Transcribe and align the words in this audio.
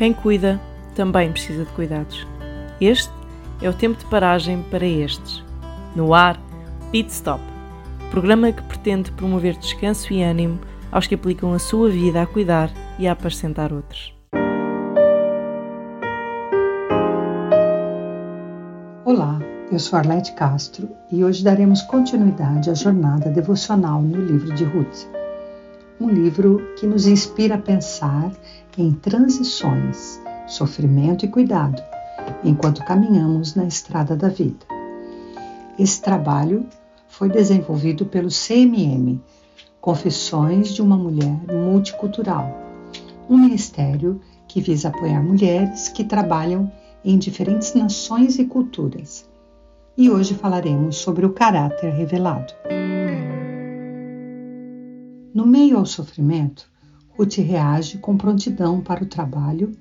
Quem 0.00 0.14
cuida 0.14 0.58
também 0.94 1.30
precisa 1.30 1.62
de 1.62 1.70
cuidados. 1.72 2.26
Este 2.80 3.12
é 3.60 3.68
o 3.68 3.74
tempo 3.74 3.98
de 3.98 4.06
paragem 4.06 4.62
para 4.70 4.86
estes. 4.86 5.44
No 5.94 6.14
ar, 6.14 6.40
Pit 6.90 7.12
Stop, 7.12 7.44
programa 8.10 8.50
que 8.50 8.62
pretende 8.62 9.12
promover 9.12 9.58
descanso 9.58 10.10
e 10.10 10.22
ânimo 10.22 10.58
aos 10.90 11.06
que 11.06 11.14
aplicam 11.14 11.52
a 11.52 11.58
sua 11.58 11.90
vida 11.90 12.22
a 12.22 12.26
cuidar 12.26 12.70
e 12.98 13.06
a 13.06 13.12
apacentar 13.12 13.74
outros. 13.74 14.14
Olá, 19.04 19.38
eu 19.70 19.78
sou 19.78 19.98
Arlete 19.98 20.32
Castro 20.32 20.88
e 21.12 21.22
hoje 21.22 21.44
daremos 21.44 21.82
continuidade 21.82 22.70
à 22.70 22.74
jornada 22.74 23.28
devocional 23.28 24.00
no 24.00 24.18
livro 24.18 24.54
de 24.54 24.64
Ruth. 24.64 25.19
Um 26.00 26.08
livro 26.08 26.62
que 26.78 26.86
nos 26.86 27.06
inspira 27.06 27.56
a 27.56 27.58
pensar 27.58 28.32
em 28.78 28.90
transições, 28.90 30.18
sofrimento 30.46 31.26
e 31.26 31.28
cuidado 31.28 31.82
enquanto 32.42 32.82
caminhamos 32.84 33.54
na 33.54 33.66
estrada 33.66 34.16
da 34.16 34.28
vida. 34.28 34.64
Esse 35.78 36.00
trabalho 36.00 36.64
foi 37.06 37.28
desenvolvido 37.28 38.06
pelo 38.06 38.28
CMM, 38.28 39.20
Confissões 39.78 40.72
de 40.72 40.80
uma 40.80 40.96
Mulher 40.96 41.36
Multicultural, 41.52 42.50
um 43.28 43.36
ministério 43.36 44.22
que 44.48 44.62
visa 44.62 44.88
apoiar 44.88 45.22
mulheres 45.22 45.90
que 45.90 46.02
trabalham 46.02 46.72
em 47.04 47.18
diferentes 47.18 47.74
nações 47.74 48.38
e 48.38 48.46
culturas. 48.46 49.28
E 49.98 50.08
hoje 50.08 50.32
falaremos 50.32 50.96
sobre 50.96 51.26
o 51.26 51.32
caráter 51.34 51.92
revelado. 51.92 52.54
No 55.32 55.46
meio 55.46 55.78
ao 55.78 55.86
sofrimento, 55.86 56.68
Ruth 57.16 57.36
reage 57.36 57.98
com 57.98 58.16
prontidão 58.16 58.80
para 58.80 59.04
o 59.04 59.06
trabalho 59.06 59.72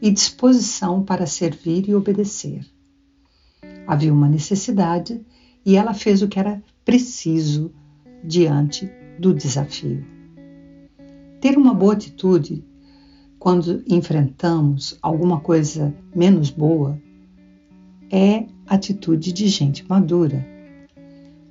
e 0.00 0.10
disposição 0.10 1.02
para 1.02 1.26
servir 1.26 1.88
e 1.88 1.94
obedecer. 1.94 2.64
Havia 3.86 4.12
uma 4.12 4.28
necessidade 4.28 5.20
e 5.64 5.76
ela 5.76 5.92
fez 5.92 6.22
o 6.22 6.28
que 6.28 6.38
era 6.38 6.62
preciso 6.84 7.70
diante 8.22 8.90
do 9.18 9.34
desafio. 9.34 10.04
Ter 11.38 11.58
uma 11.58 11.74
boa 11.74 11.92
atitude 11.92 12.64
quando 13.38 13.84
enfrentamos 13.86 14.96
alguma 15.02 15.40
coisa 15.40 15.94
menos 16.14 16.48
boa 16.48 16.98
é 18.10 18.46
atitude 18.66 19.32
de 19.32 19.48
gente 19.48 19.86
madura. 19.86 20.46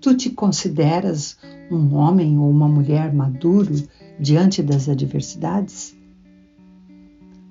Tu 0.00 0.14
te 0.14 0.30
consideras 0.30 1.38
um 1.70 1.94
homem 1.94 2.38
ou 2.38 2.50
uma 2.50 2.68
mulher 2.68 3.12
maduro 3.12 3.74
diante 4.18 4.62
das 4.62 4.88
adversidades? 4.88 5.96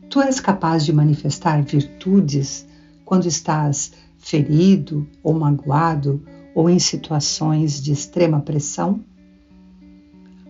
Tu 0.10 0.22
és 0.22 0.40
capaz 0.40 0.86
de 0.86 0.94
manifestar 0.94 1.62
virtudes 1.64 2.66
quando 3.04 3.28
estás 3.28 3.94
ferido 4.18 5.08
ou 5.22 5.34
magoado 5.34 6.23
ou 6.56 6.70
em 6.70 6.80
situações 6.80 7.82
de 7.82 7.92
extrema 7.92 8.40
pressão? 8.42 9.04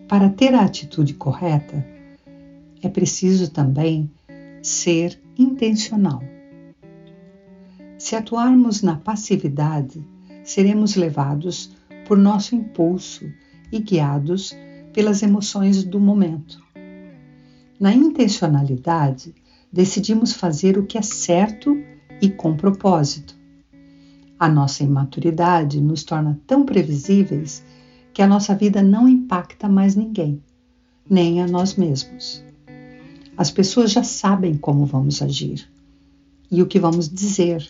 Para 0.07 0.29
ter 0.29 0.53
a 0.53 0.61
atitude 0.61 1.13
correta, 1.15 1.85
é 2.81 2.87
preciso 2.87 3.51
também 3.51 4.09
ser 4.61 5.19
intencional. 5.37 6.23
Se 7.97 8.15
atuarmos 8.15 8.81
na 8.81 8.95
passividade, 8.95 10.05
seremos 10.43 10.95
levados 10.95 11.75
por 12.07 12.17
nosso 12.17 12.55
impulso 12.55 13.25
e 13.71 13.79
guiados 13.79 14.55
pelas 14.93 15.21
emoções 15.21 15.83
do 15.83 15.99
momento. 15.99 16.61
Na 17.79 17.93
intencionalidade, 17.93 19.35
decidimos 19.71 20.33
fazer 20.33 20.77
o 20.77 20.85
que 20.85 20.97
é 20.97 21.01
certo 21.01 21.77
e 22.21 22.29
com 22.29 22.55
propósito. 22.55 23.35
A 24.39 24.49
nossa 24.49 24.83
imaturidade 24.83 25.79
nos 25.81 26.03
torna 26.03 26.39
tão 26.47 26.65
previsíveis 26.65 27.63
que 28.13 28.21
a 28.21 28.27
nossa 28.27 28.55
vida 28.55 28.81
não 28.81 29.07
impacta 29.07 29.69
mais 29.69 29.95
ninguém, 29.95 30.41
nem 31.07 31.41
a 31.41 31.47
nós 31.47 31.75
mesmos. 31.75 32.43
As 33.37 33.51
pessoas 33.51 33.91
já 33.91 34.03
sabem 34.03 34.55
como 34.55 34.85
vamos 34.85 35.21
agir 35.21 35.69
e 36.49 36.61
o 36.61 36.65
que 36.65 36.79
vamos 36.79 37.07
dizer. 37.07 37.67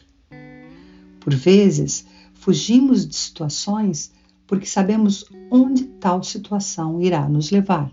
Por 1.20 1.36
vezes, 1.36 2.06
fugimos 2.34 3.06
de 3.06 3.16
situações 3.16 4.14
porque 4.48 4.66
sabemos 4.66 5.26
onde 5.52 5.84
tal 5.84 6.24
situação 6.24 7.02
irá 7.02 7.28
nos 7.28 7.52
levar. 7.52 7.92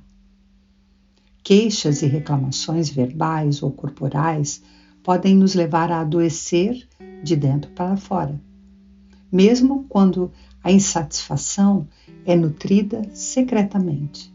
Queixas 1.43 2.01
e 2.01 2.07
reclamações 2.07 2.89
verbais 2.89 3.63
ou 3.63 3.71
corporais 3.71 4.63
podem 5.03 5.37
nos 5.37 5.55
levar 5.55 5.93
a 5.93 6.01
adoecer 6.01 6.89
de 7.23 7.37
dentro 7.37 7.71
para 7.73 7.97
fora, 7.97 8.41
mesmo 9.31 9.85
quando 9.89 10.33
a 10.63 10.73
insatisfação 10.73 11.87
é 12.25 12.35
nutrida 12.35 13.03
secretamente. 13.13 14.33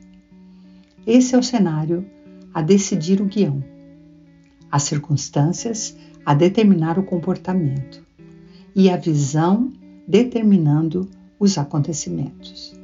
Esse 1.07 1.33
é 1.33 1.37
o 1.39 1.43
cenário 1.43 2.05
a 2.53 2.61
decidir 2.61 3.21
o 3.21 3.25
guião, 3.25 3.63
as 4.71 4.83
circunstâncias 4.83 5.97
a 6.23 6.35
determinar 6.35 6.99
o 6.99 7.03
comportamento 7.03 8.05
e 8.75 8.89
a 8.89 8.97
visão 8.97 9.73
determinando 10.07 11.09
os 11.39 11.57
acontecimentos. 11.57 12.77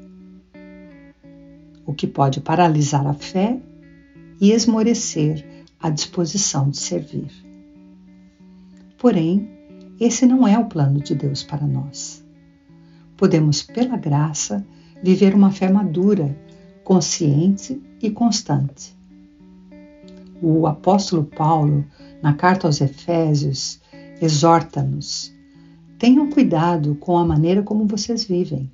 O 1.85 1.93
que 1.93 2.07
pode 2.07 2.39
paralisar 2.39 3.05
a 3.05 3.13
fé 3.13 3.59
e 4.39 4.51
esmorecer 4.51 5.45
a 5.79 5.89
disposição 5.89 6.69
de 6.69 6.77
servir. 6.77 7.31
Porém, 8.97 9.49
esse 9.99 10.25
não 10.25 10.47
é 10.47 10.57
o 10.57 10.65
plano 10.65 10.99
de 10.99 11.13
Deus 11.13 11.43
para 11.43 11.67
nós. 11.67 12.23
Podemos, 13.17 13.61
pela 13.61 13.97
graça, 13.97 14.65
viver 15.03 15.35
uma 15.35 15.51
fé 15.51 15.69
madura, 15.69 16.35
consciente 16.83 17.81
e 18.01 18.09
constante. 18.09 18.95
O 20.41 20.65
apóstolo 20.65 21.23
Paulo, 21.23 21.85
na 22.21 22.33
carta 22.33 22.67
aos 22.67 22.81
Efésios, 22.81 23.79
exorta-nos: 24.21 25.34
tenham 26.05 26.29
cuidado 26.29 26.93
com 26.99 27.17
a 27.17 27.25
maneira 27.25 27.63
como 27.63 27.87
vocês 27.87 28.25
vivem, 28.25 28.71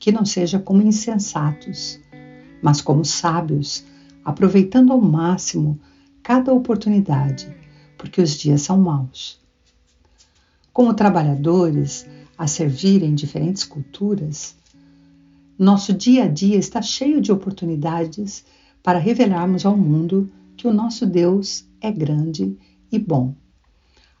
que 0.00 0.10
não 0.10 0.24
seja 0.24 0.58
como 0.58 0.82
insensatos, 0.82 2.00
mas 2.60 2.80
como 2.80 3.04
sábios, 3.04 3.84
aproveitando 4.24 4.92
ao 4.92 5.00
máximo 5.00 5.78
cada 6.24 6.52
oportunidade, 6.52 7.56
porque 7.96 8.20
os 8.20 8.32
dias 8.32 8.62
são 8.62 8.78
maus. 8.78 9.38
Como 10.72 10.92
trabalhadores 10.92 12.04
a 12.36 12.48
servir 12.48 13.04
em 13.04 13.14
diferentes 13.14 13.62
culturas, 13.62 14.56
nosso 15.56 15.92
dia 15.92 16.24
a 16.24 16.28
dia 16.28 16.56
está 16.56 16.82
cheio 16.82 17.20
de 17.20 17.30
oportunidades 17.30 18.44
para 18.82 18.98
revelarmos 18.98 19.64
ao 19.64 19.76
mundo 19.76 20.28
que 20.56 20.66
o 20.66 20.72
nosso 20.72 21.06
Deus 21.06 21.64
é 21.80 21.92
grande 21.92 22.58
e 22.90 22.98
bom. 22.98 23.36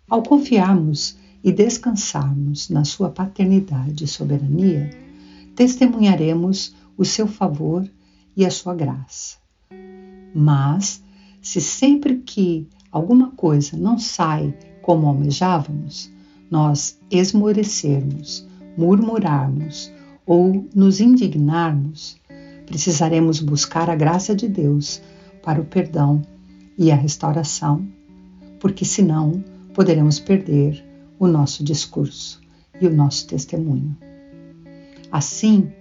Ao 0.08 0.22
confiarmos 0.22 1.25
e 1.42 1.52
descansarmos 1.52 2.68
na 2.68 2.84
Sua 2.84 3.10
paternidade 3.10 4.04
e 4.04 4.08
soberania, 4.08 4.90
testemunharemos 5.54 6.74
o 6.96 7.04
seu 7.04 7.26
favor 7.26 7.88
e 8.36 8.44
a 8.44 8.50
sua 8.50 8.74
graça. 8.74 9.38
Mas, 10.34 11.02
se 11.40 11.60
sempre 11.60 12.18
que 12.18 12.68
alguma 12.92 13.30
coisa 13.30 13.76
não 13.76 13.98
sai 13.98 14.54
como 14.82 15.06
almejávamos, 15.06 16.10
nós 16.50 16.98
esmorecermos, 17.10 18.46
murmurarmos 18.76 19.90
ou 20.26 20.68
nos 20.74 21.00
indignarmos, 21.00 22.16
precisaremos 22.66 23.40
buscar 23.40 23.88
a 23.88 23.96
graça 23.96 24.34
de 24.34 24.48
Deus 24.48 25.00
para 25.42 25.60
o 25.60 25.64
perdão 25.64 26.22
e 26.76 26.90
a 26.90 26.96
restauração, 26.96 27.86
porque 28.60 28.84
senão 28.84 29.42
poderemos 29.72 30.18
perder 30.18 30.85
o 31.18 31.26
nosso 31.26 31.64
discurso 31.64 32.40
e 32.80 32.86
o 32.86 32.94
nosso 32.94 33.26
testemunho. 33.26 33.96
Assim 35.10 35.72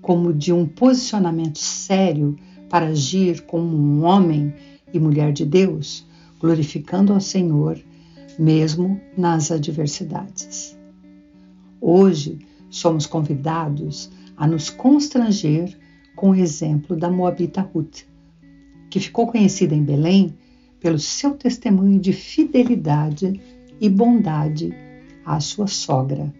como 0.00 0.32
de 0.32 0.52
um 0.52 0.66
posicionamento 0.66 1.58
sério 1.58 2.36
para 2.68 2.86
agir 2.86 3.42
como 3.42 3.76
um 3.76 4.04
homem 4.04 4.54
e 4.92 4.98
mulher 4.98 5.32
de 5.32 5.44
Deus, 5.44 6.06
glorificando 6.40 7.12
ao 7.12 7.20
Senhor, 7.20 7.78
mesmo 8.38 9.00
nas 9.16 9.50
adversidades. 9.50 10.78
Hoje 11.80 12.38
somos 12.70 13.06
convidados 13.06 14.10
a 14.36 14.46
nos 14.46 14.70
constranger 14.70 15.76
com 16.14 16.30
o 16.30 16.34
exemplo 16.34 16.96
da 16.96 17.10
Moabita 17.10 17.60
Ruth, 17.60 18.02
que 18.90 19.00
ficou 19.00 19.26
conhecida 19.26 19.74
em 19.74 19.82
Belém 19.82 20.34
pelo 20.80 20.98
seu 20.98 21.32
testemunho 21.32 21.98
de 21.98 22.12
fidelidade 22.12 23.40
e 23.80 23.88
bondade 23.88 24.74
à 25.24 25.40
sua 25.40 25.66
sogra 25.66 26.32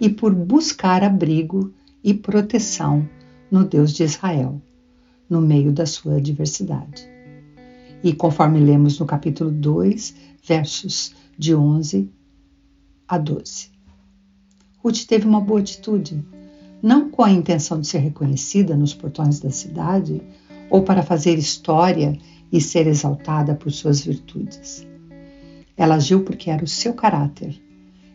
e 0.00 0.08
por 0.08 0.34
buscar 0.34 1.02
abrigo 1.04 1.72
e 2.02 2.14
proteção 2.14 3.08
no 3.50 3.64
Deus 3.64 3.92
de 3.92 4.04
Israel 4.04 4.60
no 5.28 5.40
meio 5.40 5.72
da 5.72 5.86
sua 5.86 6.16
adversidade. 6.16 7.08
E 8.02 8.12
conforme 8.12 8.58
lemos 8.58 8.98
no 8.98 9.06
capítulo 9.06 9.50
2, 9.50 10.14
versos 10.42 11.14
de 11.36 11.54
11 11.54 12.10
a 13.06 13.18
12. 13.18 13.68
Ruth 14.82 15.04
teve 15.06 15.26
uma 15.26 15.40
boa 15.40 15.60
atitude, 15.60 16.24
não 16.82 17.10
com 17.10 17.22
a 17.22 17.30
intenção 17.30 17.80
de 17.80 17.86
ser 17.86 17.98
reconhecida 17.98 18.74
nos 18.74 18.94
portões 18.94 19.38
da 19.38 19.50
cidade 19.50 20.22
ou 20.70 20.82
para 20.82 21.02
fazer 21.02 21.38
história 21.38 22.18
e 22.50 22.60
ser 22.60 22.86
exaltada 22.86 23.54
por 23.54 23.70
suas 23.70 24.00
virtudes. 24.00 24.86
Ela 25.80 25.94
agiu 25.94 26.20
porque 26.24 26.50
era 26.50 26.62
o 26.62 26.68
seu 26.68 26.92
caráter. 26.92 27.58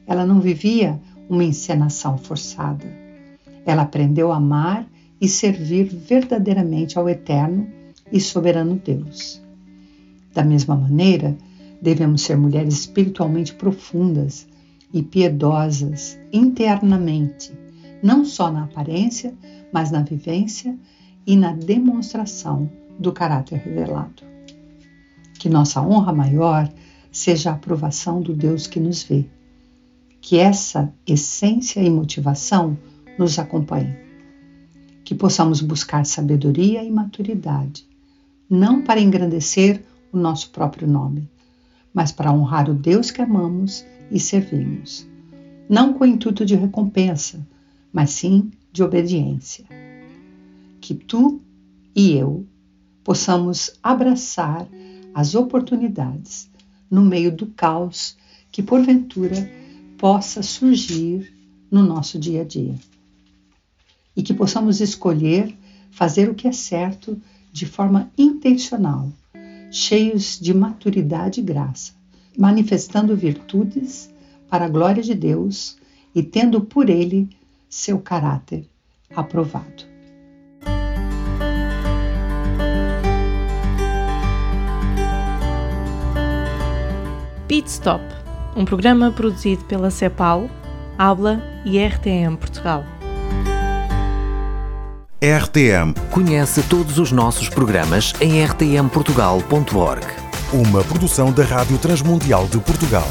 Ela 0.05 0.23
não 0.23 0.39
vivia 0.39 1.01
uma 1.27 1.43
encenação 1.43 2.15
forçada. 2.15 2.85
Ela 3.65 3.81
aprendeu 3.81 4.31
a 4.31 4.35
amar 4.35 4.87
e 5.19 5.27
servir 5.27 5.85
verdadeiramente 5.85 6.99
ao 6.99 7.09
eterno 7.09 7.67
e 8.11 8.19
soberano 8.19 8.75
Deus. 8.75 9.41
Da 10.31 10.43
mesma 10.43 10.75
maneira, 10.75 11.35
devemos 11.81 12.21
ser 12.21 12.37
mulheres 12.37 12.81
espiritualmente 12.81 13.55
profundas 13.55 14.47
e 14.93 15.01
piedosas 15.01 16.19
internamente, 16.31 17.51
não 18.03 18.25
só 18.25 18.51
na 18.51 18.65
aparência, 18.65 19.33
mas 19.73 19.89
na 19.89 20.03
vivência 20.03 20.77
e 21.25 21.35
na 21.35 21.51
demonstração 21.51 22.69
do 22.99 23.11
caráter 23.11 23.57
revelado. 23.57 24.21
Que 25.39 25.49
nossa 25.49 25.81
honra 25.81 26.13
maior 26.13 26.71
seja 27.15 27.49
a 27.49 27.53
aprovação 27.53 28.21
do 28.21 28.33
Deus 28.33 28.67
que 28.67 28.77
nos 28.77 29.01
vê. 29.01 29.25
Que 30.19 30.37
essa 30.37 30.93
essência 31.07 31.79
e 31.79 31.89
motivação 31.89 32.77
nos 33.17 33.39
acompanhe. 33.39 33.95
Que 35.01 35.15
possamos 35.15 35.61
buscar 35.61 36.05
sabedoria 36.05 36.83
e 36.83 36.91
maturidade, 36.91 37.87
não 38.49 38.81
para 38.81 38.99
engrandecer 38.99 39.81
o 40.11 40.17
nosso 40.17 40.49
próprio 40.49 40.89
nome, 40.89 41.29
mas 41.93 42.11
para 42.11 42.33
honrar 42.33 42.69
o 42.69 42.73
Deus 42.73 43.11
que 43.11 43.21
amamos 43.21 43.85
e 44.11 44.19
servimos, 44.19 45.07
não 45.69 45.93
com 45.93 46.03
o 46.03 46.07
intuito 46.07 46.45
de 46.45 46.55
recompensa, 46.55 47.39
mas 47.93 48.09
sim 48.09 48.51
de 48.73 48.83
obediência. 48.83 49.63
Que 50.81 50.93
tu 50.93 51.39
e 51.95 52.11
eu 52.11 52.45
possamos 53.05 53.71
abraçar 53.81 54.67
as 55.13 55.33
oportunidades 55.33 56.53
no 56.95 57.01
meio 57.01 57.29
do 57.29 57.47
caos 57.47 58.15
que 58.49 58.63
porventura 58.63 59.51
possa 59.97 60.41
surgir 60.41 61.35
no 61.69 61.83
nosso 61.83 62.17
dia 62.17 62.41
a 62.41 62.45
dia. 62.45 62.75
E 64.15 64.23
que 64.23 64.33
possamos 64.33 64.79
escolher 64.79 65.53
fazer 65.91 66.29
o 66.29 66.33
que 66.33 66.47
é 66.47 66.53
certo 66.53 67.21
de 67.51 67.65
forma 67.65 68.09
intencional, 68.17 69.11
cheios 69.69 70.39
de 70.39 70.53
maturidade 70.53 71.41
e 71.41 71.43
graça, 71.43 71.91
manifestando 72.37 73.13
virtudes 73.13 74.09
para 74.49 74.63
a 74.63 74.69
glória 74.69 75.03
de 75.03 75.13
Deus 75.13 75.77
e 76.13 76.23
tendo 76.23 76.61
por 76.61 76.89
ele 76.89 77.29
seu 77.69 77.99
caráter 77.99 78.65
aprovado. 79.13 79.94
Pit 87.47 87.69
Stop, 87.69 88.03
um 88.55 88.65
programa 88.65 89.11
produzido 89.11 89.63
pela 89.65 89.91
CEPAL, 89.91 90.49
Habla 90.97 91.41
e 91.63 91.77
RTM 91.77 92.35
Portugal. 92.37 92.83
RTM. 95.21 95.93
Conhece 96.11 96.63
todos 96.63 96.97
os 96.97 97.11
nossos 97.11 97.49
programas 97.49 98.13
em 98.19 98.43
rtmportugal.org. 98.43 100.05
Uma 100.53 100.83
produção 100.83 101.31
da 101.31 101.43
Rádio 101.43 101.77
Transmundial 101.77 102.47
de 102.47 102.59
Portugal. 102.59 103.07